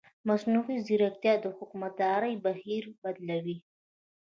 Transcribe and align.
مصنوعي 0.27 0.77
ځیرکتیا 0.87 1.33
د 1.41 1.45
حکومتدارۍ 1.57 2.33
بهیر 2.45 2.83
بدلوي. 3.01 3.57